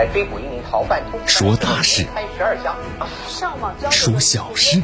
[0.00, 2.74] 在追捕一名逃犯，说大事，开十二枪，
[3.90, 4.82] 说小事，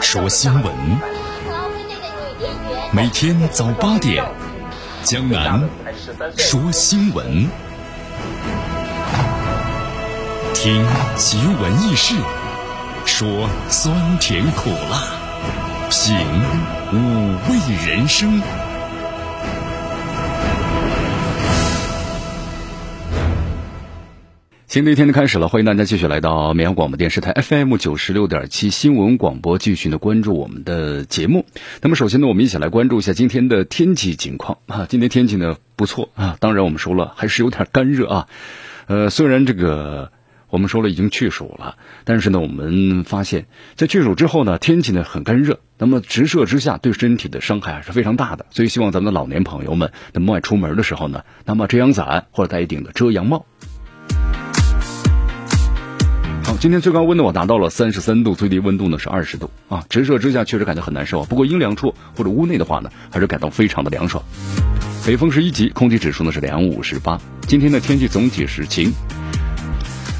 [0.00, 0.72] 说新闻。
[2.92, 4.24] 每天早八点，
[5.02, 5.68] 江南
[6.36, 7.50] 说新闻，
[10.54, 12.14] 听奇闻异事，
[13.04, 15.02] 说酸甜苦辣，
[15.90, 16.16] 品
[16.92, 18.40] 五味人生。
[24.68, 31.46] 新的一天的开始了，欢迎大家继续来到绵阳广播电视台 FM 九十六点七新闻广播，继续呢关注我们的节目。
[31.80, 34.86] 那么首先呢，我们一起来关注一下今天的天气情况啊。
[34.86, 38.28] 今天天气呢不错啊，当然我们说了还是有点干热啊。
[38.88, 40.12] 呃，虽然这个
[40.50, 48.44] 我们说了已经去暑了，但是呢，我们发现，在去暑之后呢，天气呢很干热，那么直射之下对身体的伤害还是非常大的。
[48.50, 53.46] 所以希望咱们的老年朋友们，那么外出门的时候呢，那么遮阳伞或者戴一顶的遮阳帽。
[56.60, 61.26] 今天最高温度我达到了三十三度，最低温度呢是二十度啊，直射之下确实感觉很难受啊。
[61.28, 64.24] 不过阴凉处或者屋内的话呢，还是感到非常的凉爽。
[65.06, 67.20] 北风是一级，空气指数呢是两五十八。
[67.46, 68.92] 今天的天气总体是晴。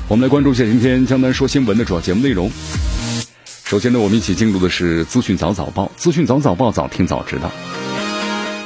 [0.07, 2.49] 我们来关注一下今天江南说新闻的主要节目内容。
[3.65, 7.51] 首先呢，我们一起进入的是资讯早早报，资讯早早报，早听早知道。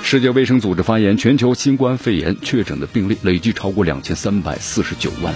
[0.03, 5.33] 世界卫生组织发言，全球新冠肺炎确诊的病例累计超过两千三百四十九万。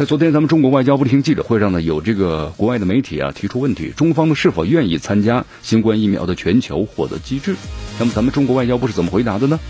[0.00, 7.54] 在昨天咱们中国外交部例行记者会上呢，有这个国外的媒体啊提出问题，中方是否愿意参加新冠疫苗的全球获得机制？
[7.98, 9.60] 那么咱们中国外交部是怎么回答的呢？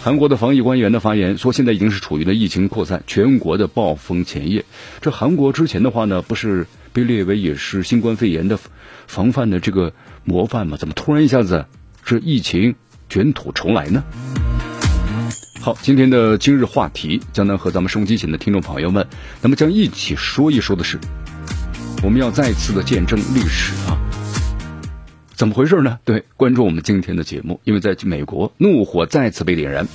[0.00, 4.64] 韩国的防疫官员的发言说，现在已经是处于了疫情扩散全国的暴风前夜。
[5.00, 8.60] 这韩国之前的话呢，不是被列为也是新冠肺炎的
[9.08, 10.76] 防范的这个模范吗？
[10.76, 11.66] 怎么突然一下子
[12.04, 12.76] 是疫情
[13.08, 14.04] 卷土重来呢？
[15.68, 19.06] 好，今天的今日话题将能和咱们收机前的听众朋友们，
[19.42, 20.98] 那么将一起说一说的是，
[22.02, 24.00] 我们要再次的见证历史啊，
[25.34, 25.98] 怎么回事呢？
[26.06, 29.86] 对，关注我们今天的节目，因为在美国怒火再次被点燃。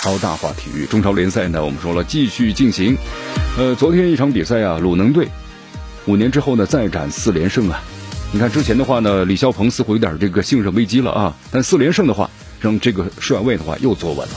[0.00, 2.98] 好，大话体育中超联赛呢，我们说了继续进行，
[3.56, 5.28] 呃，昨天一场比赛啊，鲁能队
[6.04, 7.80] 五年之后呢再展四连胜啊，
[8.32, 12.28] 你看之前的话呢，李霄鹏似乎有点这个信任危机了啊，但四连胜的话。
[12.60, 14.34] 让这个帅位的话又坐稳了。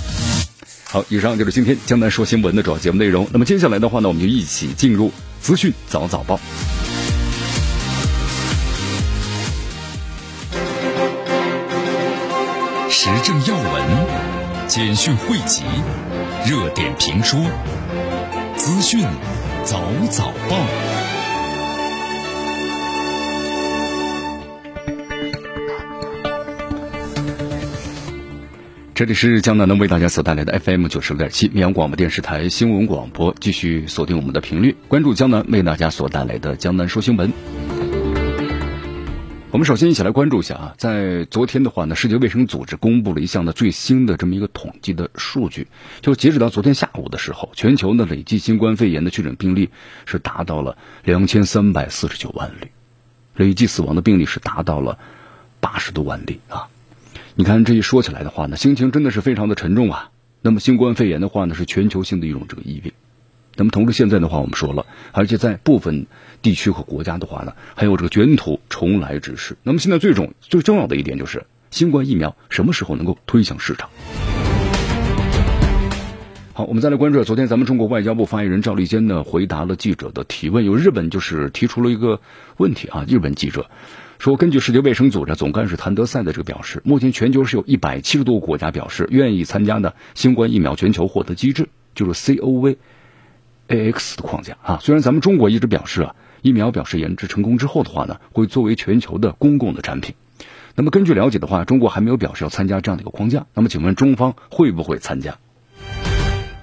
[0.83, 3.25] 好，以上就是今天江南说新闻的主要节目内容。
[3.31, 6.37] 那么接下来的话呢，我们就一起进入资讯早早报，
[12.89, 13.83] 时政要闻、
[14.67, 15.63] 简讯汇集、
[16.45, 17.39] 热点评说、
[18.57, 19.05] 资讯
[19.63, 20.90] 早早报。
[29.01, 37.33] 这里是江南能为大家所带来的 FM 九十六点七绵阳广播电视台新闻广播，继续锁定我们的频率，关注江南为大家所带来的江南说新闻。
[39.49, 45.65] 我们首先一起来关注一下啊，在昨天的话呢，世界卫生组织公布了一项的最新的这么一个统计的数据，
[46.01, 49.71] 就截止到昨天下午的时候，全球呢累计新冠肺炎的确诊病例
[50.05, 52.67] 是达到了两千三百四十九万例，
[53.35, 54.99] 累计死亡的病例是达到了
[55.59, 56.67] 八十多万例啊。
[57.35, 60.09] 你看这一说起来的话呢，心情真的是非常的沉重啊。
[60.41, 62.91] 那么新冠肺炎的话呢，是全球性的一种这个疫病。
[63.55, 66.07] 那么同时现在的话，我们说了，而且在部分
[66.41, 69.55] 地区和国家的话呢，还有这个卷土重来之势。
[69.63, 73.89] 那么现在最重最重要的一点就是，新冠疫苗什么时候能够推向市场？
[76.53, 82.19] 好，我们再来关注昨天咱们中国外交部发言人赵立坚呢回答了记者的提问，有日本就是提出了一个
[82.57, 83.67] 问题啊，日本记者。
[84.19, 92.77] 说，根据世界卫生组织总干事谭德赛的这个表示，目前全球是有一百七十多个国家表示愿意参加的新冠疫苗全球获得机制，就是 C O V
[93.67, 94.79] A X 的框架啊。
[94.81, 100.15] 虽然咱们中国一直表示啊，疫苗表示研制成功之后的话呢，会作为全球的公共的产品。
[100.75, 103.45] 那么根据了解的话，中国还没有表示要参加这样的一个框架。
[103.53, 105.37] 那么请问中方会不会参加？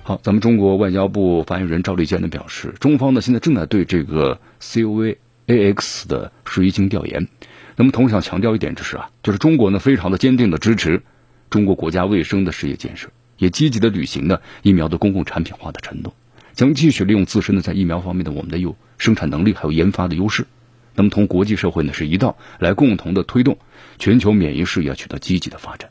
[0.09, 7.29] 好，咱们中国外交部发言人赵立坚呢表示，中方呢现在正在对这个 C O V A X 的水晶调研。
[7.77, 11.03] 那么，同时想强调一点就是啊，就是中国呢非常的坚定的支持
[11.51, 16.15] 中国国家卫生的事业建设，也积极的履行呢疫苗的公共产品化的承诺，
[16.55, 20.47] 将继续利用自身的在疫苗方面的我们的有生产能力还有研发的优势，
[20.95, 23.59] 那么同国际社会呢是一道来共同的推动
[23.99, 25.91] 全球免疫事业取得积极的发展。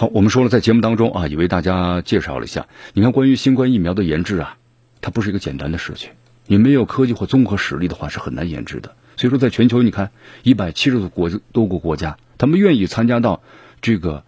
[0.00, 4.56] 好，我们说了在节目当中啊，也为大家介绍了一下，你看关于新冠疫苗的研制啊，
[5.00, 6.10] 它不是一个简单的事情，
[6.46, 8.94] 你没有科技或综合实力的话是很难研制的。
[9.16, 10.12] 所以说，在全球，你看
[10.44, 13.42] 一百七十个国多个国家，他们愿意参加到
[13.80, 14.22] 这个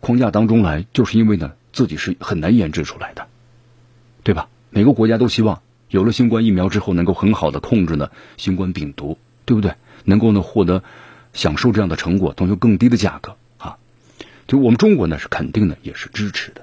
[0.00, 3.26] 框架当中来，就是因为呢，自己是很难研制出来的，
[4.22, 4.48] 对吧？
[4.70, 5.60] 每个国家都希望
[5.90, 8.08] 有了新冠疫苗之后，能够很好的控制呢
[8.38, 9.74] 新冠病毒，对不对？
[10.04, 10.82] 能够呢获得
[11.34, 13.36] 享受这样的成果，同时更低的价格。
[14.46, 16.62] 就我们中国呢是肯定的，也是支持的。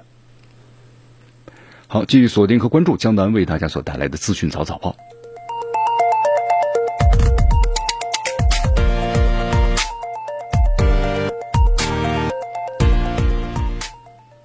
[1.86, 4.96] 好，继续锁定和关注江南为大家所带来的资讯早早报。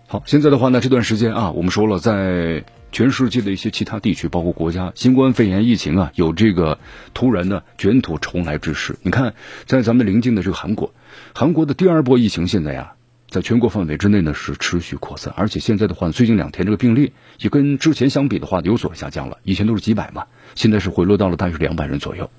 [0.07, 6.77] 好，现在的话呢，这段时间啊，我们说了，在全世界的一些其他地区，包括国家，新冠肺炎疫情啊，有这个
[7.13, 8.97] 突然的卷土重来之势。
[9.03, 9.33] 你看，
[9.65, 10.91] 在咱们临近的这个韩国，
[11.33, 12.93] 韩国的第二波疫情现在呀，
[13.29, 22.31] 在全国范围之内呢是持续扩散，而且现在的话，最近两天这个病例也跟之前相比的话有所下降了，以前都是几百嘛，现在是回落到了大约两百人左右。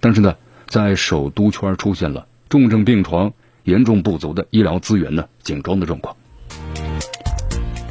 [0.00, 0.34] 但是呢，
[0.66, 3.32] 在首都圈出现了重症病床
[3.62, 6.16] 严重不足的医疗资源呢紧张的状况。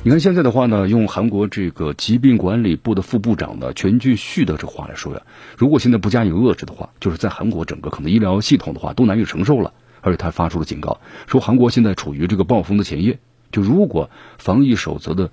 [0.03, 5.21] 你看现在的话呢，用韩国这个疾病管理部的副部长的全聚旭的这话来说呀，
[5.57, 9.71] 如果现在不加以遏制的话，就是在韩国整个可能医疗系统的话都难以承受了。
[10.07, 13.19] 而且他发出了警告，说韩国现在处于这个暴风的前夜，
[13.51, 15.31] 就如果防疫守则的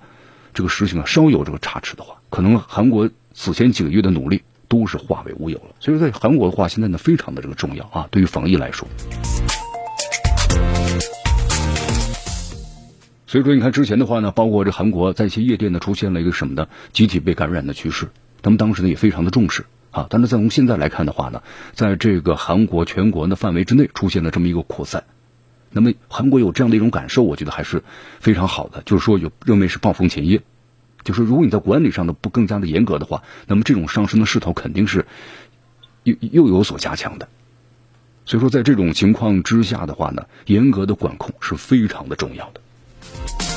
[0.53, 5.75] 这个实行啊稍有这个差池的话，可能韩国此前几个月的努力都是化为乌有了。
[5.79, 8.85] 所以在韩国的话，现在呢非常的这个重要啊，对于防疫来说。
[13.25, 18.09] 所以说，你看之前的话呢，包括这韩国在一些夜店呢，出现了一个什么的集体被感染的趋势，
[18.41, 20.07] 他们当时呢也非常的重视啊。
[20.09, 21.41] 但是在从现在来看的话呢，
[21.73, 25.03] 在这个韩国全国的范围之内出现了这么一个扩散，
[25.71, 27.83] 那么韩国有这样的一种感受，我觉得还是
[28.19, 30.41] 非常好的，就是说有认为是暴风前夜，
[31.03, 35.05] 就是如果你在管理上的不更加的严格的话，那么这种上升的势头肯定是
[36.03, 37.27] 又又有所加强的。
[38.27, 43.54] 所以说，在这种情况之下的话呢，严格的管控是非常的重要的。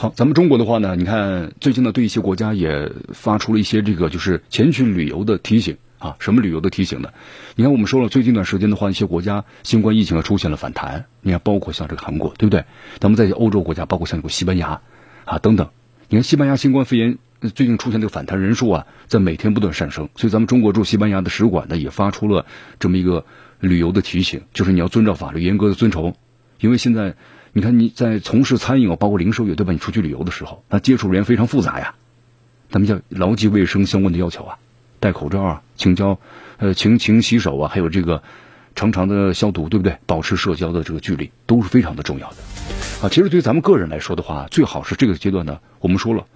[0.00, 6.14] 好，咱们中国的话呢，你看最近呢，对一些国家也发出了一些这个就是前去旅游的提醒啊。
[6.20, 7.12] 什么旅游的提醒呢？
[7.56, 11.06] 你看我们说了，最近一段时间的话，一些国家新冠疫情啊出现了反弹。
[11.20, 12.64] 你看，包括像这个韩国，对不对？
[13.00, 14.82] 咱们在欧洲国家，包括像这个西班牙
[15.24, 15.68] 啊等等。
[16.08, 17.18] 你看西班牙新冠肺炎
[17.52, 20.10] 最近出现这个反弹人数啊，在每天不断上升。
[20.14, 22.46] 所以咱们中国驻西班牙的使馆呢，也发出了
[22.78, 23.26] 这么一个
[23.58, 26.14] 旅游的提醒，就是你要遵照法律，严格的遵从，
[26.60, 27.16] 因为现在。
[27.52, 29.72] 你看你在从事餐饮哦，包括零售业，对吧？
[29.72, 31.94] 你出去旅游的时候，那接触人员非常复杂呀，
[32.70, 34.58] 咱们要牢记卫生相关的要求啊，
[35.00, 36.18] 戴口罩啊，请教，
[36.58, 38.22] 呃，勤勤洗手啊，还有这个
[38.74, 39.96] 常常的消毒，对不对？
[40.06, 42.36] 保持社交的这个距离都是非常的重要的
[43.02, 43.08] 啊。
[43.08, 46.26] 其实对于咱们个人来说的话，最好是这个阶段呢，我们说了，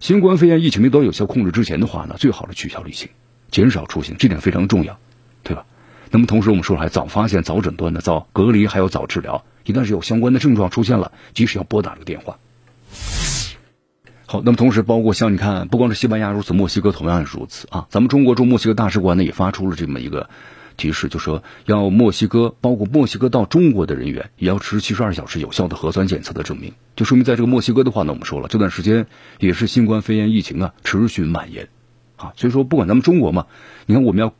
[0.00, 3.10] 新冠肺炎疫情没得到有效控制之前的话呢，最好是取消旅行，
[3.50, 4.98] 减少出行，这点非常重要，
[5.42, 5.64] 对吧？
[6.10, 9.44] 那么同时我们说了，还早发现、早诊断的、早隔离，还有早治疗。
[9.64, 12.38] 一旦是有相关的症状出现了，及时要拨打这个电话。
[14.26, 17.86] 好，那么同时包括像你看，不光是西班牙如此，墨西哥同样也是如此啊。
[17.90, 20.30] 咱们中国驻墨西哥大使馆呢也发出了这么一个
[20.78, 26.72] 提示，就说要墨西哥，包括墨西哥到中国的人员，也要持七十二小时有效的核酸检测的证明。
[26.96, 29.06] 就说明在这个墨西哥的话呢，我们说了这段时间
[29.38, 31.68] 也是新冠肺炎疫情啊持续蔓延
[32.16, 32.32] 啊。
[32.36, 33.46] 所以说，不管咱们中国嘛，
[33.84, 34.32] 你看我们要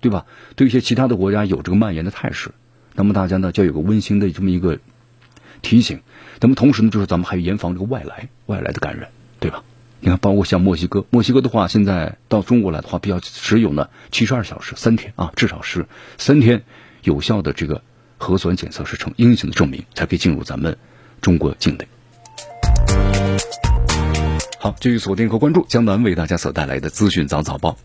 [0.00, 0.26] 对吧？
[0.54, 2.52] 对一些其他的国家有这个蔓延的态势。
[2.94, 4.78] 那么大家呢，就要有个温馨的这么一个
[5.62, 6.00] 提醒。
[6.40, 9.62] 那么同时呢，就是咱们还要严防这个外来外来的感染，对吧？
[10.00, 16.62] 你看，包括像墨西哥，墨西哥的话，现在到中国来的话，比较只有呢七十二小时三天啊，至少是三天
[17.02, 17.82] 有效的这个
[18.16, 20.76] 核酸检测是呈阴性的证明，才可以进入咱们
[21.20, 21.86] 中国境内。
[24.58, 27.76] 好，继续锁定和关注江南为大家所带来的资讯早早报，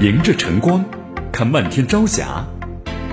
[0.00, 0.84] 迎着晨光，
[1.32, 2.46] 看漫天朝霞。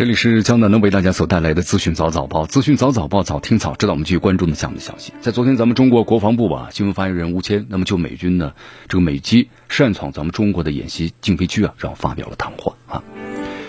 [0.00, 3.92] 这里是江南能为大家所带来的资讯早早报，资讯早早报，早听早知道。
[3.92, 8.54] 我们继续关注的项目的消息，在昨天，咱们中国国防部吧新闻发言人吴谦，那么就美军呢
[8.88, 13.04] 这个美机擅闯咱们中国的演习禁飞区啊，然后发表了谈话啊。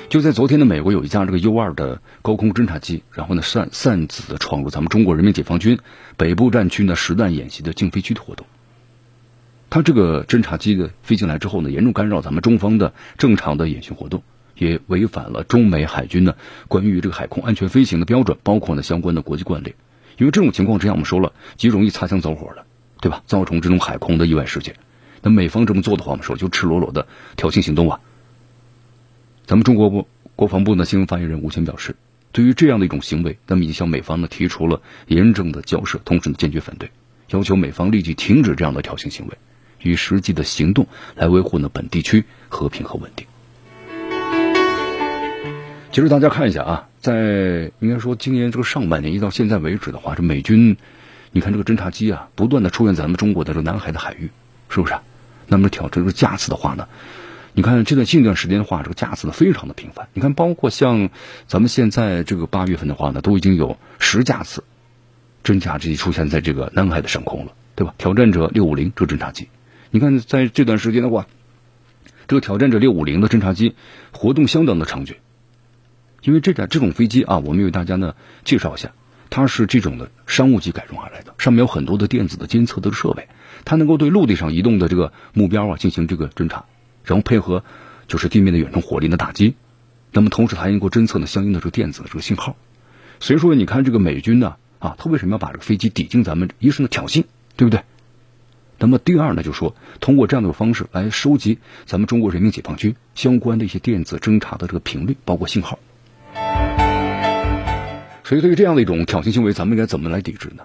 [0.08, 5.80] 就在昨天呢，美国有一架这个 U 二的高空侦察机，然后呢擅擅自的闯入咱们中国人民解放军
[6.16, 8.48] 北部战区呢实弹演习的禁飞区的活动。
[9.70, 14.24] 它这个侦察机的飞进来之后呢，严重干扰咱们中方的正常的演训活动。
[14.62, 16.36] 也违反了中美海军呢
[16.68, 19.74] 关于这个海空安全飞行的标准，包括呢相关的国际惯例。
[20.20, 22.64] 因为这种情况之下，我们说了极容易擦枪走火的，
[23.02, 23.24] 对吧？
[23.26, 24.76] 造成这种海空的意外事件。
[25.24, 28.00] 那美方这么做的话，我们说就赤裸裸的挑衅行动啊。
[29.48, 31.96] 咱们中国国国防部呢新闻发言人吴谦表示，
[32.32, 36.92] 对于这样的一种行为，那么已经向美方呢提出了严正的交涉，同时呢坚决反对，
[37.32, 39.36] 要求美方立即停止这样的挑衅行为，
[39.82, 43.26] 以实际的行动来维护呢本地区和平和稳定。
[45.92, 50.78] 其实大家看一下啊，在应该说今年这个上半年一到现在为止的话，这美军，
[51.34, 54.30] 你看这个侦察机啊，不断的出现在咱们中国的这个南海的海域，
[54.70, 54.94] 是不是？
[55.48, 56.88] 那么挑这个架次的话呢？
[57.52, 60.08] 你看这段近段时间的话，这个架次呢非常的频繁。
[60.14, 61.10] 你看，包括像
[61.46, 64.64] 咱们现在这个八月份的话呢，都已经有十架次
[65.44, 67.94] 侦察机出现在这个南海的上空了，对吧？
[67.98, 69.50] 挑战者六五零这侦察机，
[69.90, 71.28] 你看在这段时间的话，
[72.30, 73.76] 这个挑战者六五零的侦察机
[74.14, 75.16] 活动相当的猖獗。
[76.24, 78.92] 因为这架这种飞机啊，我们为大家呢介绍一下，
[79.30, 83.28] 它是这种的商务机改装而来的，上面有很多的电子的监测的设备，
[83.66, 86.66] 它能够对陆地上移动的这个目标啊进行这个侦察。
[87.04, 87.64] 然后配合
[88.08, 89.56] 就是地面的远程火力的打击，
[90.12, 92.56] 那么同时它还能够侦测呢相应的这个电子的这个信号，
[93.20, 96.50] 所以说你看这个美军呢啊，他为什么要把这个飞机抵近咱们？
[96.60, 97.24] 一是呢挑衅，
[97.56, 97.82] 对不对？
[98.78, 105.80] 那么第二呢，就说通过这样的方式来收集咱们中国人民解放军相关的一些电子侦察的这个频率，包括信号。
[108.32, 110.64] 所以对于这样的一种挑衅行为，咱们应该怎么来抵制呢？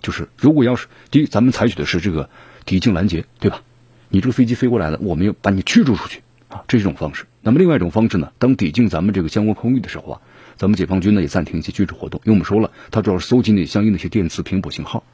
[0.00, 2.30] 就是如果要是第一，咱们采取的是这个
[2.64, 3.60] 抵近拦截，对吧？
[4.08, 7.26] 你这个飞机飞过来了，我们要把你驱逐出去啊，这是一种方式。
[7.42, 10.20] 那么另外一种方式呢，当抵近咱们这个相关空域的时候啊，
[10.56, 15.04] 咱们解放军呢也暂停一些军事活动，因为我们说了，它主要是搜集那相应的一些电磁频谱信号，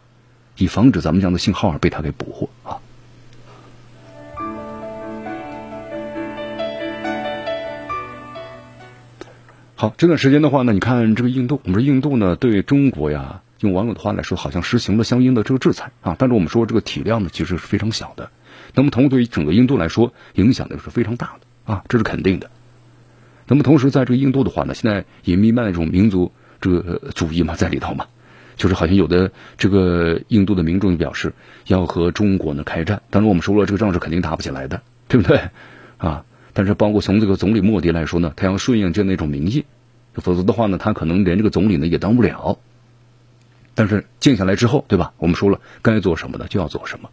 [0.59, 2.79] 以防止咱们这样的信号被它给捕获啊。
[9.81, 18.29] 好，这段时间的话呢，你看这个印度，我们说印度呢对中国呀，用网友的话来说，好像实行了相应的这个制裁啊，但是我们说这个体量呢其实是非常小的。
[18.75, 22.51] 那么，同对于整个印度来说，影响呢是非常大的啊，这是肯定的。
[23.47, 28.05] 那么，同时在这个印度的话呢，现在也弥漫一种民族这个主义嘛，在里头嘛，
[28.59, 31.33] 就是好像有的这个印度的民众表示
[31.69, 33.01] 要和中国呢开战。
[33.09, 35.41] 当然，我们说了，这个仗是肯定打不起来的，对不对
[35.97, 36.27] 啊？
[36.53, 39.65] 但是，包括从这个总理莫迪来说呢，他要顺应这样的一种民意，
[40.15, 42.59] 否则的话呢，他可能连这个总理呢也当不了。
[43.75, 45.13] 但是静下来之后，对吧？
[45.19, 47.11] 我们说了，该做什么的就要做什么。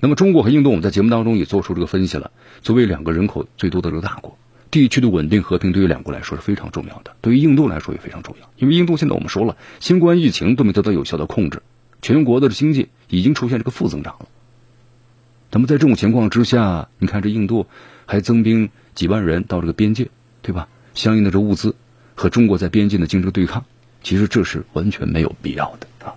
[0.00, 2.32] 那么，中国和印度，我们在节目当中也做出这个分析了。
[2.60, 4.36] 作为两个人口最多的这个大国，
[4.70, 8.50] 地区的稳定和平对于两国来说是非常重要的，对于印度来说也非常重要。
[8.56, 11.62] 因为印度现在我们说了，新冠疫情都没得到有效的控制，
[12.02, 14.26] 全国的经济已经出现这个负增长了。
[15.52, 17.66] 那么在这种情况之下，你看这印度
[18.06, 20.08] 还增兵几万人到这个边界，
[20.42, 20.68] 对吧？
[20.94, 21.74] 相应的这物资
[22.14, 23.64] 和中国在边境的竞争对抗，
[24.02, 26.14] 其实这是完全没有必要的啊。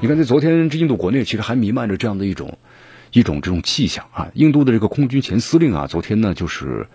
[0.00, 2.58] 你看，在昨天，这印度国内其实还弥漫着这样的一种
[3.12, 4.32] 一种这种气象啊。
[4.34, 6.88] 印度的这个空军前司令啊，昨天呢就是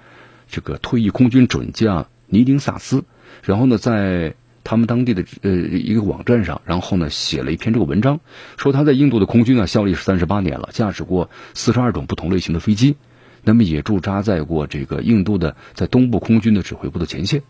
[0.49, 3.05] 这个退役空军准将尼丁萨斯，
[3.43, 4.35] 然后呢在
[4.67, 8.19] 他们当地的呃一个网站上，然后呢写了一篇这个文章，
[8.57, 12.97] 说他在印度的空军啊效力是三十八年了，驾驶过四十二种不同类型的飞机，
[13.45, 17.43] 那么也驻扎在过这个印度的在东部空军的指挥部的前线。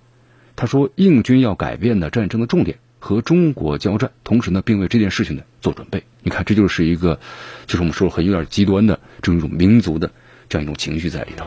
[0.56, 2.78] 他说，印军要改变的战争的重点。
[3.00, 6.04] 和中国交战，同时呢，并为这件事情呢做准备。
[6.24, 7.20] 你看，这就是一个，
[7.68, 10.12] 就是我们说很有点极端的这种一种民族的
[10.50, 11.46] 这样一种情绪在里头。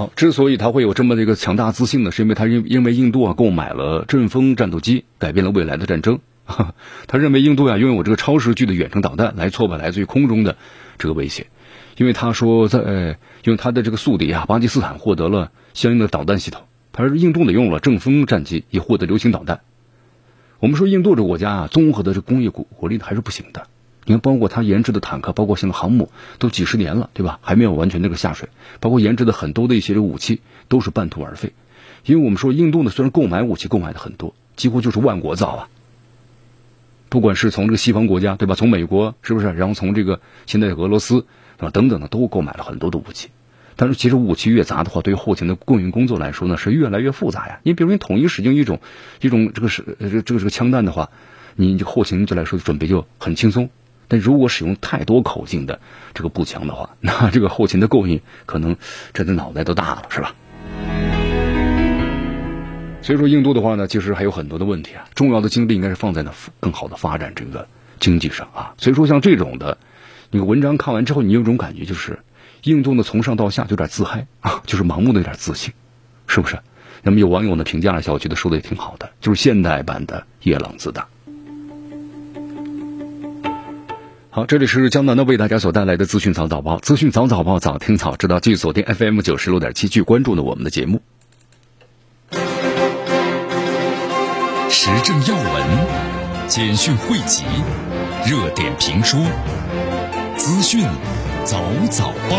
[0.00, 6.20] 好，之所以他会有这么的一个强大自信呢，是因为他因因为印度啊购买了阵风战斗机，改变了未来的战争。
[7.06, 10.56] 他认为印度呀拥有这个超视距的远程导弹来挫败来自于空中的
[10.96, 11.48] 这个威胁，
[11.98, 16.62] 因为他说在用他的这个宿敌啊巴基斯坦获得了相应的导弹系统。
[16.92, 19.60] 他说印度的用了阵风战机，以获得流星导弹。
[20.60, 23.66] 我们说印度这个国家啊，综合的这工业国国力还是不行的。
[24.04, 27.38] 你看，包括他研制的坦克，包括现在航母，都几十年了，对吧？
[27.42, 28.48] 还没有完全那个下水。
[28.80, 31.52] 包括研制的很多的一些武器，都是半途而废。
[32.04, 35.68] 因为我们说印度呢，虽然购买武器购买的很多，几乎就是万国造啊。
[37.10, 38.54] 不管是从这个西方国家，对吧？
[38.54, 39.52] 从美国是不是？
[39.52, 41.26] 然后从这个现在俄罗斯
[41.58, 43.28] 啊等等的，都购买了很多的武器。
[43.76, 47.60] 但是其实武器越杂的话，对于后勤的供应工作来说呢，是越来越复杂呀。
[47.62, 48.80] 你比如你统一使用一种
[49.20, 51.10] 一种这个是这个这个枪弹的话，
[51.54, 53.68] 你这后勤就来说准备就很轻松。
[54.10, 55.80] 但如果使用太多口径的
[56.12, 58.76] 这个步枪的话， 那这个后勤的供应可能
[59.14, 60.34] 真的脑袋都大了，是吧？
[63.00, 65.06] 所以说印度的话呢，其实还有很多的问题啊。
[65.14, 67.66] 重要的精力应该是放在呢更好的发展这个
[68.00, 68.74] 经济上啊。
[68.76, 69.78] 所以说像这种的，
[70.30, 72.18] 你文章看完之后，你有种感觉就是。
[72.64, 75.72] 印度呢，从上到下就有点自嗨啊， 就是盲目的有点自信，
[76.26, 76.58] 是不是？
[77.02, 81.08] 那么有网友呢评价了，小觉得说的也挺好的，就是现代版的夜郎自大。
[84.32, 91.02] 好，这里是江南的为大家所带来的资讯早早报，资讯早早报，早听早知道，继续锁定 FM 九十六点七，继续关注呢我们的节目。
[94.70, 97.42] 时政要闻、简讯汇集、
[98.24, 99.20] 热点评说、
[100.36, 100.84] 资讯
[101.44, 101.60] 早
[101.90, 102.36] 早报。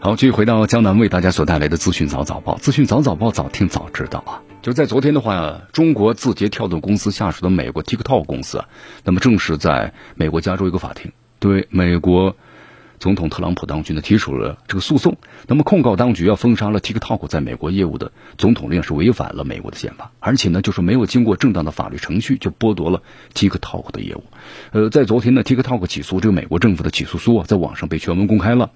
[0.00, 4.40] 好，继续回到江南为大家所带来的资讯早早报，资讯早早报，早听早知道啊。
[4.68, 8.62] 就在昨天的话，中国字节跳动公司下属的美国 TikTok 公司，
[9.02, 12.36] 那么正式在美国加州一个法庭对美国
[12.98, 24.24] 总统特朗普当局呢提出了这个诉讼，那么控告当局要封杀了 TikTok 在美国业务的总统令是违反了美国的宪法，而且呢就是没有经过正当的法律程序就剥夺了 TikTok 的业务。
[24.72, 28.70] 呃，在昨天呢，TikTok 起诉这个美国政府的起诉书啊，在网上被全文公开了。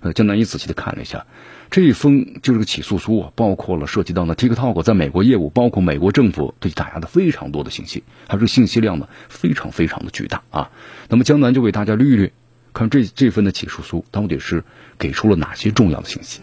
[0.00, 1.26] 呃，江南一仔细的看了一下。
[1.70, 10.70] 这一封就是个起诉书啊，包括了涉及到呢 TikTok 在美国业务，包括美国政府对打压的非常多的信息，它这个信息量呢非常非常的巨大啊。
[11.08, 12.30] 那么江南就为大家捋一捋，
[12.72, 14.64] 看这这份的起诉书到底是
[14.98, 16.40] 给出了哪些重要的信息。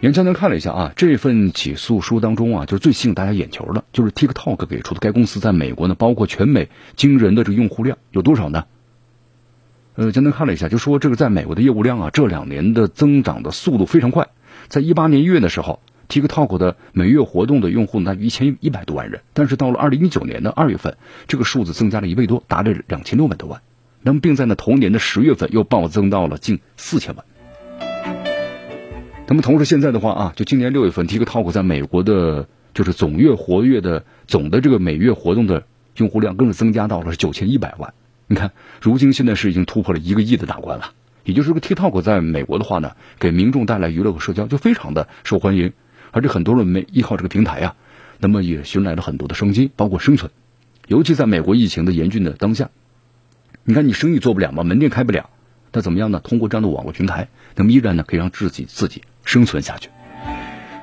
[0.00, 8.66] 杨江南看了一下啊，这份起诉书当中啊，就是最吸引大家眼球的，就是 TikTok 给出的该公司在美国呢，包括全美惊人的这个用户量有多少呢？
[9.98, 14.28] 呃，简单看了一下，就说这个在美国的业务量啊，这两年的增长的速度非常快。
[14.68, 23.60] 在一八年一月的时候，TikTok 的每月活动的用户呢一千一百多万人，但是到了二零一九年的二月份，这个数字增加了一倍多，达到两千六百多万。
[24.00, 27.24] 那么，并在呢同年的十月份又暴增到了近四千万。
[29.26, 35.64] 那么，同时现在的话啊，就今年六月份，TikTok 在美国的，就是总月活跃的总的这个每月活动的
[35.96, 37.92] 用户量，更是增加到了九千一百万。
[38.28, 40.92] 你看，如今现在是已经突破了一个亿的大关了。
[41.24, 45.72] 也就是个 TikTok 在美国的话呢，给民众带来娱乐和社交就非常的受欢迎，
[46.10, 47.74] 而且很多人没依靠这个平台呀，
[48.18, 50.30] 那么也寻来了很多的生机，包括生存。
[50.86, 52.70] 尤其在美国疫情的严峻的当下，
[53.64, 55.28] 你看你生意做不了嘛，门店开不了，
[55.72, 56.20] 那怎么样呢？
[56.20, 59.90] 通过这样的网络平台，那么依然呢可以让自己自己生存下去。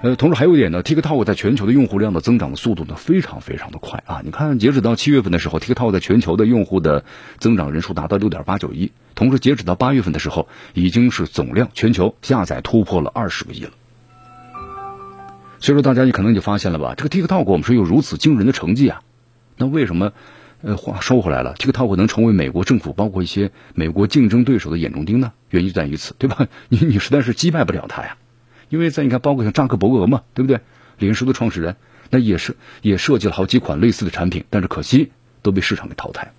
[0.05, 4.21] 呃，同时还有一点呢，TikTok 在全球的用户量的增长的速度呢，非常非常的快啊！
[4.23, 7.03] 你看，截止到七月份的时候，TikTok 在全球的用户的
[7.39, 13.71] 增长人数达到六点八九亿，同时截止到八月份的时候，已经是总量全球下载突破了二十个亿了。
[15.59, 19.01] 所以说，大家你可能就发现了吧，这个 TikTok 我们说有如此惊人的成绩啊，
[19.57, 20.11] 那为什么？
[20.61, 25.31] 呃，话说回来了，TikTok 能成为美国政府包括一些美国竞争对手的眼中钉呢？
[25.49, 26.45] 原因在于此，对吧？
[26.69, 28.15] 你你实在是击败不了他呀。
[28.69, 30.59] 因为在你看，包括像扎克伯格嘛，对不对？
[30.97, 31.75] 脸书的创始人，
[32.09, 36.31] 那也是也设计了好几款类似的产品，但是可惜都被市场给淘汰。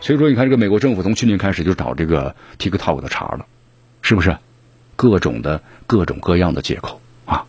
[0.00, 3.46] 所以说，你看这个美国政府从去年开始就找这个 TikTok 的茬了，
[4.02, 4.36] 是不是？
[4.96, 7.46] 各种的各种各样的借口啊。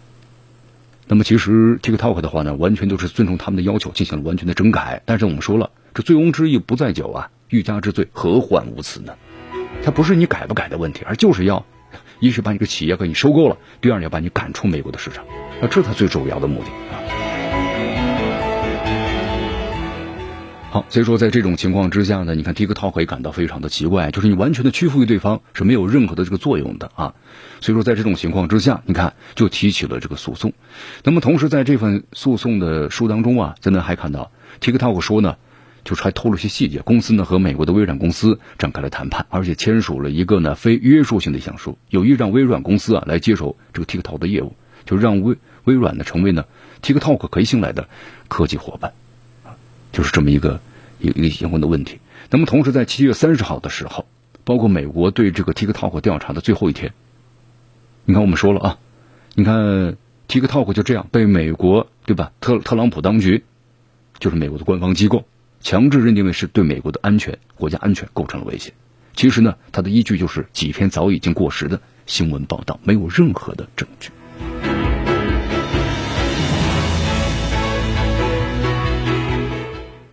[1.08, 5.02] 那么其实 TikTok 的话呢，完全都是遵从他们的要求进行了完全的整改。
[5.06, 9.16] 但是我们说了，这醉翁之意不在酒啊，欲加之罪何患无辞呢？
[9.84, 11.66] 它不是你改不改的问题，而就是要。
[12.22, 15.26] 一是把你个企业给你收购了，第二要把你赶出美国的市场，
[15.60, 17.02] 啊，这才最主要的目的啊。
[20.70, 27.16] 好，所以说在这种情况之下呢，你看 TikTok 也感到非常的奇怪，就是你完全的屈服于对方是没有任何的这个作用的啊。
[27.60, 30.54] 所以说在这种情况之下，你看就提起了这个诉讼。
[31.04, 34.32] 那么同时在这份诉讼的书当中啊，咱们还看到
[34.62, 35.38] TikTok 说呢。
[35.84, 46.46] 就是还透露一些细节，公司呢和美国的微软公司展开了谈判，而且签署了一个呢非约束性的一项书，有意让微软公司啊来接手这个 TikTok 的业务，就让微微软呢成为呢
[46.82, 47.88] TikTok 可以信赖的
[48.28, 48.94] 科技伙伴，
[49.92, 50.60] 就是这么一个
[51.00, 52.00] 一个相关的问题。
[52.30, 54.06] 那么同时在七月三十号的时候，
[54.44, 56.94] 包括美国对这个 TikTok 调查的最后一天，
[58.06, 58.78] 你看我们说了啊，
[59.34, 63.44] 你看 TikTok 就这样被美国对吧特特朗普当局，
[64.20, 65.26] 就是美国的官方机构。
[65.62, 68.74] 强制认定为是对美国的安全、国家安全构成了威胁。
[69.14, 74.10] 其实呢，它的依据就是几篇早已经过时的新闻报道，没有任何的证据。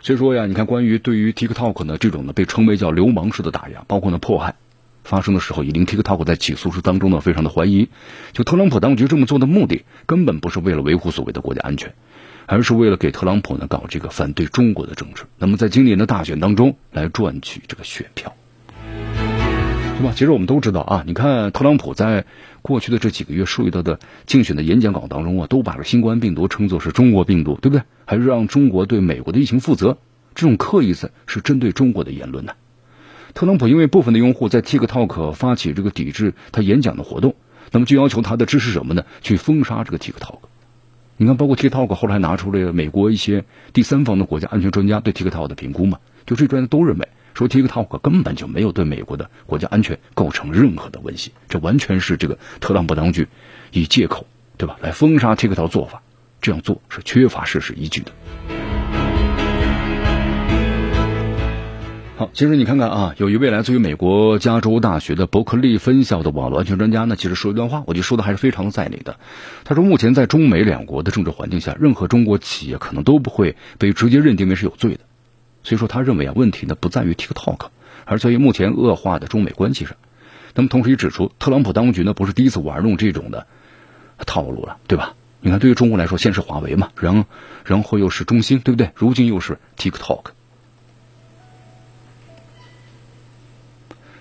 [0.03, 4.55] 所以说呀，你看，关于对于 TikTok 呢这种呢被称为叫流氓式的打压，包括呢迫害，
[5.05, 7.89] 发生的时候，已令 TikTok 在起诉书当中呢非常的怀疑，
[8.33, 11.95] 就特朗普当局这么做的目的，根本不是为了维护所谓的国家安全。
[12.49, 18.35] 还是为了给特朗普呢搞这个反对中国的政治，那么在今年的大选当中来赚取这个选票，
[19.99, 20.13] 对吧？
[20.15, 22.25] 其实我们都知道啊，你看特朗普在
[22.63, 27.83] 过去的这几个月涉及到的竞选的演讲稿当中啊，都把这新冠病毒称作是中国病毒，对不对？
[28.07, 29.99] 还是让中国对美国的疫情负责，
[30.35, 32.55] 这种刻意的是针对中国的言论呢？
[33.35, 37.35] 特朗普因为部分的用户在 TikTok 发起这个抵制他演讲的活动，
[37.73, 40.39] 那么就要求他的支持者们呢去封杀这个 TikTok。
[41.21, 53.27] 你看，包括 TikTok 后来拿出了美国一些第三方的国家安全专家对 TikTok 的评估嘛，就这专家都认为说 TikTok 根本就没有对美国的国家安全构成任何的威胁，这完全是这个特朗普当局
[53.73, 56.01] 以借口对吧来封杀 TikTok 做法，
[56.41, 58.13] 这样做是缺乏事实依据的。
[62.19, 69.21] 好，其实你看看啊，有一位来自于美国加州大学的伯克利分校的网络安全专家呢，其实说一段话，我觉得说的还是非常在理的。
[69.63, 75.03] 他说，目前在中美两国的政治环境下，任何中国企业可能都不会被直接认定为是有罪的。
[75.63, 77.69] 所以说，他认为啊，问题呢不在于 TikTok，
[78.05, 79.95] 而在于目前恶化的中美关系上。
[80.57, 83.47] 那么，同时也指出，特朗普当局呢不是第一次玩弄这种的
[84.27, 85.15] 套路了，对吧？
[85.41, 87.25] 你看，对于中国来说，先是华为嘛，然
[87.65, 88.91] 然后又是中兴，对不对？
[88.97, 90.33] 如今又是 TikTok。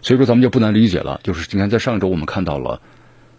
[0.01, 1.19] 所以说，咱们就不难理解了。
[1.23, 2.81] 就是你看，在上周我们看到了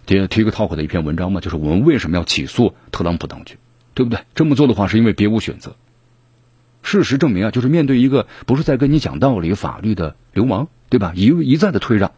[0.06, 3.56] TikTok 的一篇文章嘛，就是我们为什么要起诉特朗普当局，
[3.94, 4.20] 对不对？
[4.34, 5.76] 这么做的话，是因为别无选择。
[6.82, 11.12] 事实证明啊，就是面对一个不是在跟你讲道理法律的流氓，对吧？
[11.14, 12.12] 一一再的退让，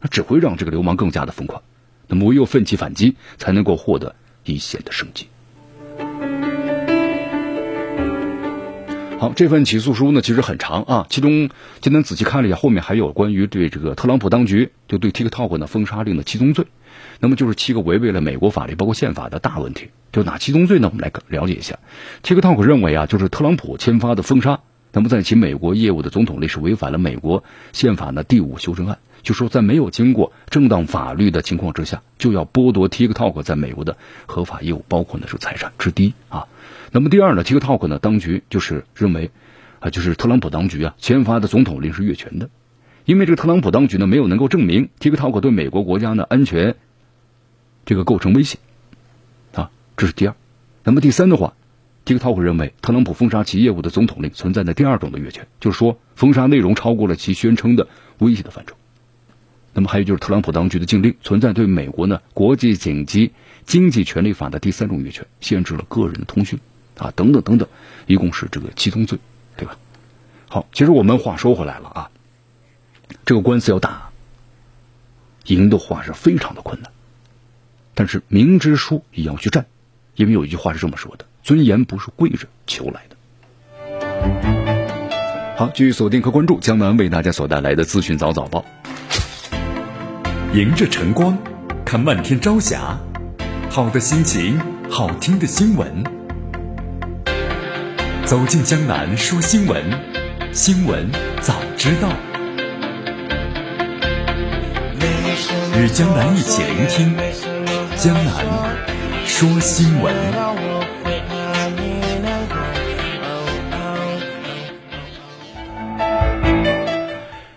[0.00, 1.62] 那只会让这个流氓更加的疯狂。
[2.08, 5.28] 那么，唯有奋起反击，才能够获得一线的生机。
[9.24, 11.06] 好，这份起诉书呢，其实很长啊。
[11.08, 11.48] 其中，
[11.80, 16.66] 今天仔细看了一下，后面还有关于对这个特朗普当局就对 TikTok 呢封杀令的七宗罪。
[17.20, 19.88] 那么就是七个违背了美国法律包括宪法的大问题。
[20.12, 20.90] 就哪七宗罪呢？
[20.92, 21.78] 我们来了解一下。
[22.22, 24.60] TikTok 认为啊，就是特朗普签发的封杀，
[24.92, 36.46] 那么在其美国业务的总统令是违反了美国宪法的第五修正案，就说在没有经过正当法律的情况之下，就要剥夺 TikTok 在美国的合法业务，包括呢是财产之低啊。
[36.94, 39.32] 那么第二呢，TikTok 呢，当局就是认为，
[39.80, 42.50] 啊，就是特朗普当局啊签发的总统令是越权的，
[43.04, 46.76] 因为这个特朗普当局呢没有能够证明 TikTok 对美国国家呢安全
[47.84, 48.58] 这个构成威胁，
[49.54, 50.36] 啊，这是第二。
[50.84, 51.54] 那么第三的话
[52.06, 58.76] ，TikTok 认为特朗普封杀其业务的总统令存在的第二种的越权，就是说封杀内容超过了其宣称的威胁的范畴。
[59.72, 63.32] 那么还有就是特朗普当局的禁令存在对美国呢国际紧急
[63.64, 66.60] 经济权利法的第三种越权，限制了个人通讯。
[66.98, 67.68] 啊，等等等等，
[68.06, 69.18] 一共是这个七宗罪，
[69.56, 69.76] 对吧？
[70.48, 72.10] 好，其实我们话说回来了啊，
[73.26, 74.10] 这个官司要打，
[75.46, 76.90] 赢的话是非常的困难，
[77.94, 79.66] 但是明知输也要去战，
[80.14, 83.16] 因为有一句话是这么说的：尊严不是跪着求来的。
[85.56, 88.64] 好，继续锁定和关注江南为大家所带来的资讯早早报，
[90.52, 91.36] 迎着晨光，
[91.84, 92.98] 看漫天朝霞，
[93.70, 96.23] 好的心情，好听的新闻。
[98.26, 99.84] 走进江南说新闻，
[100.50, 101.10] 新闻
[101.42, 102.08] 早知道。
[105.78, 107.14] 与江南一起聆听
[107.96, 108.46] 江南
[109.26, 110.14] 说新闻。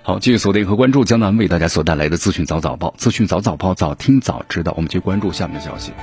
[0.03, 4.73] 好，继续锁定和关注江南为大家所带来的资讯早早报，资讯早早报，早听早知道。
[4.75, 5.93] 我们去关注下面的消息。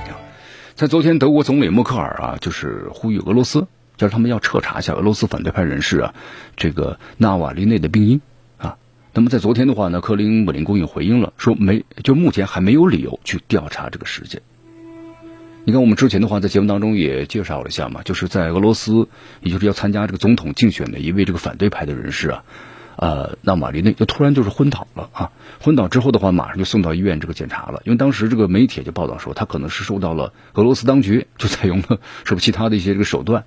[0.73, 3.67] 在昨天，德国总理默克尔啊，就是呼吁俄罗斯。
[3.97, 6.13] 就是他们要彻查一下俄罗斯反对派人士啊，
[6.55, 8.21] 这个纳瓦利内的病因
[8.57, 8.77] 啊。
[9.13, 14.41] 那么在昨天的话呢，克林姆林宫也回应了，说没，就目前还没有理由去调查这个事件。
[15.67, 19.07] 你看，我们之前的话在节目当中也介绍了一下嘛，就是在俄罗斯，
[19.41, 22.43] 也就是要参加这个总统竞选的一位这个反对派的人士啊，
[22.97, 25.31] 呃，纳瓦利内就突然就是昏倒了啊。
[25.59, 33.43] 昏倒之后的话，马上就送到医院这个检查了，因为当时这个媒体就报道说，他可能是受到了俄罗斯当局就采用了是不是其他的一些这个手段。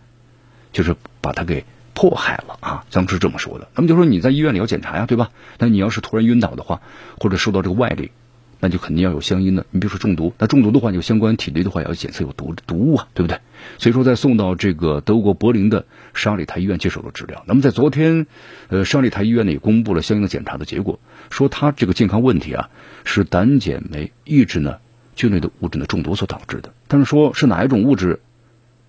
[0.73, 3.69] 就是把他给迫害了啊，咱们是这么说的。
[3.75, 5.31] 那么就说你在医院里要检查呀，对吧？
[5.59, 6.81] 那你要是突然晕倒的话，
[7.19, 8.13] 或者受到这个外力，
[8.61, 9.67] 那就肯定要有相应的。
[9.71, 13.41] 你比如说中毒，那中毒的话，有相关体内的话要检测有毒毒物啊，对不对？
[13.79, 17.43] 所以说，在送到这个德国柏林的沙里台医院接受了治疗。
[17.47, 18.29] 那么在昨天，
[18.69, 21.01] 呃，沙里台医院呢也公布了相应的检查的结果，
[21.31, 22.71] 说他这个健康问题啊
[23.05, 24.77] 是胆碱酶抑制呢
[25.17, 26.73] 菌类的物质的中毒所导致的。
[26.87, 28.21] 但是说是哪一种物质？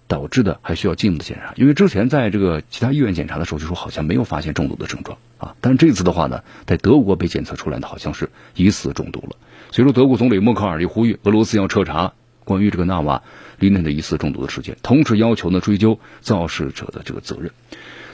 [0.09, 9.37] 导致的还需要进一步的检查，因为之前在这个其他医院检查的时候就说好像没有发现中毒的症状啊，但这次的话呢，在德国被检测出来的好像是疑似中毒了。
[9.71, 13.21] 所以说，德国总理默克尔又呼吁俄罗斯要彻查关于这个纳瓦
[13.59, 17.51] 利内的疑似中毒的事件，同时要求呢追究肇事者的这个责任。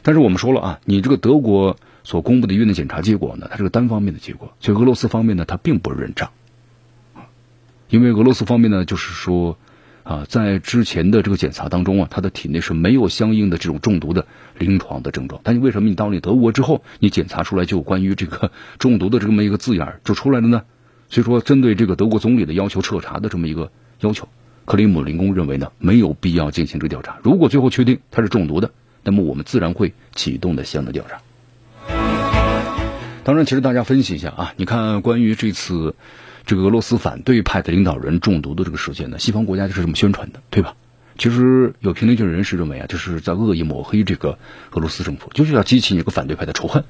[0.03, 6.31] 但是我们说了啊，你这个德国所公布的医院的检查结果呢，它是个单方面的结果，所以俄罗斯方面呢，他并不认账
[7.87, 9.57] 因为俄罗斯方面呢，就是说。
[10.05, 15.41] 啊，在之前的这个检查当中啊，他的体内是没有相应的这种中毒的临床的症状。
[15.43, 20.61] 但你为什么你到了德国之后，你检查出来就关于这个 中毒的这么一个字眼就出来了呢？
[21.09, 24.27] 所以说，针对这个德国总理的要求彻查的这么一个要求，
[24.65, 27.17] 克里姆林宫认为呢，没有必要进行这个调查。
[27.23, 28.69] 如果最后确定他是中毒的，
[29.03, 31.17] 那么我们自然会启动的相应的调查。
[33.23, 35.95] 当然，其实大家分析一下啊，你看关于这次
[36.45, 40.75] 这个俄罗斯反对派的领导人中毒的这个事件呢，西方国家就是这么宣传的，对吧？
[41.17, 44.37] 其实有评论界人士认为啊，就是在恶意抹黑这个
[44.71, 46.83] 俄罗斯政府，就是要激起你这个反对派的仇恨。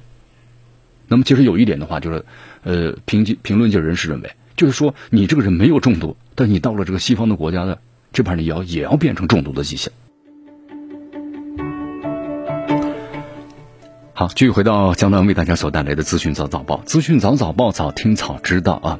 [1.08, 2.24] 那么，其实有一点的话，就是
[2.64, 7.78] 呃，评级评论界人士认为，就是说你这个人没有中毒，但你到了这个西方的国家的
[8.12, 9.92] 这盘你要也要变成中毒的迹象。
[14.12, 18.98] 好，继续回到江南为大家所带来的资讯早早报，资讯早早报，早听早知道啊。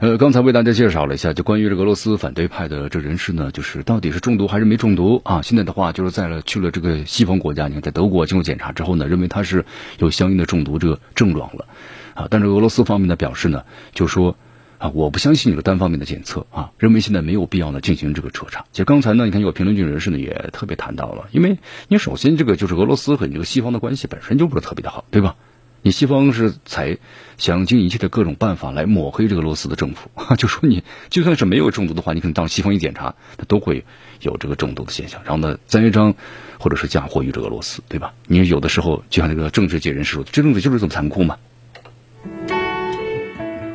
[0.00, 5.42] 呃，刚才为大家介绍了一下，就关于这个俄罗斯反对派的这人士呢，就是到底是中毒还是没中毒啊？
[5.42, 9.64] 现在的话，就是在了去了这个西方国家，你看在德国经过检查之后呢，认为他是
[9.98, 11.66] 有相应的中毒这个症状了
[12.14, 12.28] 啊。
[12.30, 14.36] 但是俄罗斯方面呢表示呢，就说。
[14.78, 18.64] 啊，我不相信你的单方面的检测啊，认为现在没有必要呢进行这个彻查。
[18.70, 21.58] 其实刚才呢，你看有评论区人士呢也特别谈到了，因为
[21.88, 25.34] 你首先这个就是俄罗斯和你这个西方的关系本身就不是特别的好，对吧？
[25.82, 26.96] 你西方是采
[27.36, 33.84] 想尽一切的各种办法来抹黑这个俄罗斯的政府， 就说你就算是没有中毒的话，你可能到西方一检查，它都会
[34.20, 36.12] 有这个中毒的现象，然后呢栽赃
[36.58, 38.12] 或者是嫁祸于这个俄罗斯，对吧？
[38.26, 41.36] 你有的时候就像这个政治界人士说，这政治就是这么残酷嘛。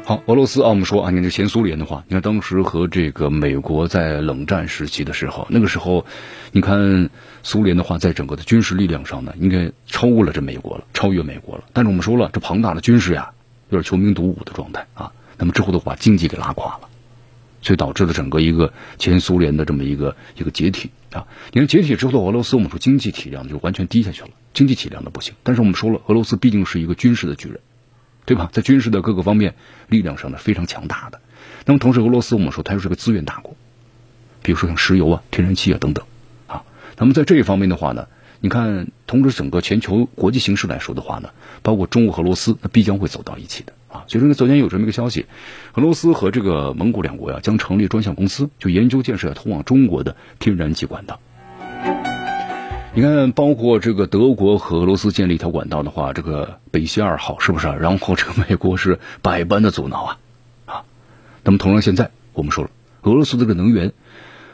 [0.05, 6.05] 好，俄罗斯啊，我们说啊，你看这前苏联的话，你看当时和这个美国在冷战时期的时候，那个时候，
[6.51, 7.09] 你看
[7.41, 11.63] 苏联的话，在整个的军事力量上呢，应该超过了这美国了，超越美国了。
[11.71, 13.31] 但是我们说了，这庞大的军事呀，
[13.69, 15.13] 有点穷兵黩武的状态啊。
[15.37, 16.89] 那么之后的话，经济给拉垮了，
[17.61, 21.25] 所以导致了整个一个前苏联的这么一个一个解体啊。
[21.53, 25.33] 你看解体之后的俄罗斯，我们说经济体量就完全低下去了，经济体量的不行。
[25.43, 27.61] 但是我们说了，俄罗斯毕竟是一个军事的巨人。
[28.25, 28.49] 对吧？
[28.51, 29.55] 在军事的各个方面
[29.87, 31.19] 力量上呢非常强大的。
[31.65, 33.55] 那么同时，俄罗斯我们说它又是个资源大国，
[34.41, 36.05] 比如说像石油啊、天然气啊等等
[36.47, 36.63] 啊。
[36.97, 38.07] 那么在这一方面的话呢，
[38.39, 41.29] 你看，同时整个全球国际形势来说的话呢，
[41.61, 44.03] 包括中俄和俄罗斯，那必将会走到一起的啊。
[44.07, 45.25] 所以说，昨天有这么一个消息，
[45.75, 51.19] 俄罗斯和这个蒙古两国呀将成立专项公司，就研究建设通往中国的天然气管道。
[52.95, 57.65] 你看，包括这个德国和俄罗斯建立一条管道的话，这个北溪二号是不是？
[57.65, 60.17] 然后这个美国是百般的阻挠啊，
[60.67, 60.83] 啊。
[61.43, 62.69] 那么同样，现在我们说了，
[63.01, 63.93] 俄罗斯这个能源，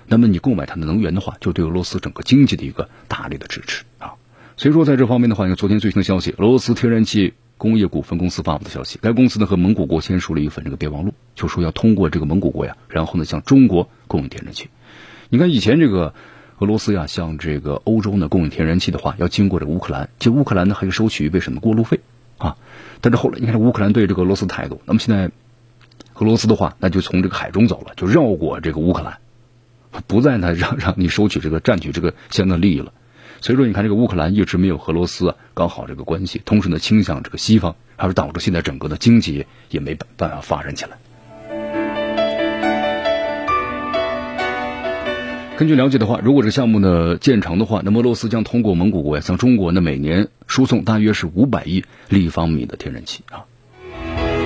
[0.07, 4.13] 那么你购买它的能源的话，就对俄罗斯整个经济的一个大力的支持啊。
[4.55, 14.69] 所以说，在这方面的话，你看昨天最新的消息，俄罗斯天然气工业股份公司发布的消息，该公司呢和蒙古国签署了一份这个备忘录，就说要通过这个蒙古国呀，然后呢向中国供应天然气。
[15.27, 16.13] 你看以前这个。
[16.59, 22.01] 俄罗斯呀，向这个欧洲呢供应天然气的话，要经过这个乌克兰，就乌克兰呢还要收取一笔什么过路费
[22.37, 22.57] 啊？
[22.99, 25.31] 但是后来你看，乌克兰对这个俄罗斯态度，那么现在
[26.15, 29.19] 俄罗斯的话，那就从这个海中走了，就绕过这个乌克兰，
[30.05, 32.91] 不再呢让让你收取这个占据这个相应的利益了。
[33.39, 40.97] 所以说，你看这个乌克兰一直没有和俄罗斯搞好这个关系，同时呢倾向这个西方，还是导致现在整个的经济也没办法发展起来。
[45.59, 53.43] 根据了解的话，如果这个项目呢建成的话，那么俄罗斯将通过蒙古国向中国呢每年输送大约是五百亿立方米的天然气啊。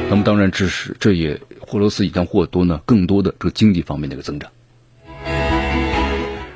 [0.10, 1.40] 那么当然，这是这也
[1.72, 4.50] 俄罗斯也将获得呢更多的这个经济方面的一个增长。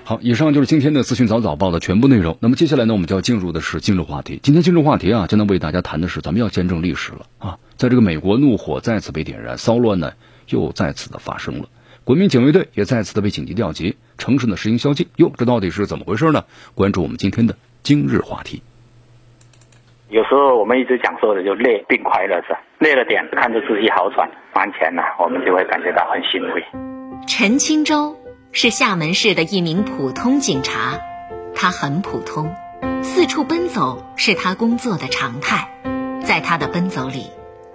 [0.04, 2.36] 好，以上就是今天的资讯早早报的全部内容。
[2.40, 4.40] 那么接下来呢，我们就要进入的是今日话题。
[4.42, 7.60] 今天今日话题啊，将能为大家谈的是咱们要见证历史了啊。
[7.78, 10.14] 在这个美国怒火再次被点燃，骚乱呢
[10.50, 11.70] 又再次的发生了。
[12.04, 15.08] 国民警卫队也再次的被紧急调集，城市呢实行宵禁。
[15.18, 16.44] 哟，这到底是怎么回事呢？
[16.76, 18.62] 关注我们今天的今日话题。
[20.10, 26.64] 有时候我们一直讲说的就累并快乐着，累了点看着自己好转，完钱呢，我们就会感觉到很欣慰。
[27.28, 28.18] 陈清洲
[28.54, 31.00] 是厦门市的一名普通警察，
[31.54, 32.56] 他很普通，
[33.04, 35.70] 四处奔走是他工作的常态。
[36.24, 37.28] 在他的奔走里，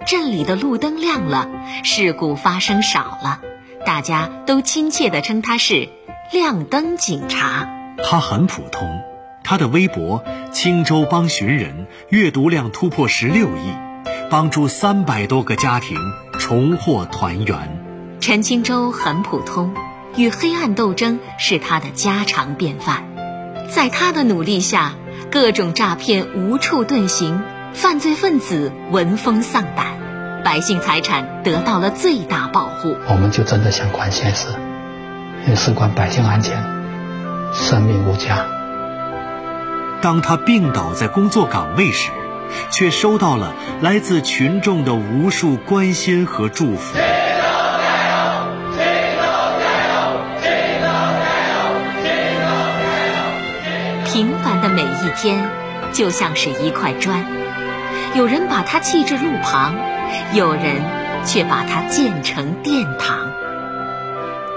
[0.07, 1.49] 镇里的路灯亮了，
[1.83, 3.41] 事故发生少了。
[3.85, 5.89] 大家都亲切地称他是
[6.33, 7.69] “亮灯警察”。
[8.03, 9.01] 他很普通，
[9.43, 13.71] 他的微博“青州帮寻人”阅读量突破十六亿，
[14.31, 15.95] 帮助三百多个家庭
[16.39, 17.79] 重获团圆。
[18.19, 19.75] 陈青州很普通，
[20.15, 23.03] 与黑暗斗争是他的家常便饭。
[23.69, 24.93] 在他的努力下，
[25.31, 27.41] 各种诈骗无处遁形，
[27.73, 30.01] 犯罪分子闻风丧胆。
[30.43, 34.47] 百姓财产得到了最大保护，我们就真的想管闲事，
[35.47, 36.57] 也事关百姓安全，
[37.53, 38.45] 生命无价。
[40.01, 42.11] 当他病倒在工作岗位时，
[42.71, 46.97] 却收到了来自群众的无数关心和祝福。
[54.05, 55.49] 平凡的每一天
[55.91, 57.25] 就像是一块砖，
[58.13, 59.75] 有人把它砌至路旁，
[60.33, 60.81] 有人
[61.25, 63.32] 却把它建成殿堂。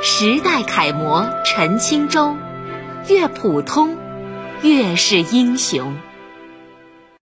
[0.08, 2.36] 时代楷模陈清周
[3.08, 3.98] 越普通
[4.62, 5.96] 越是英雄。